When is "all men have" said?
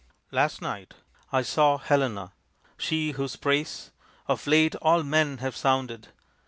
4.77-5.55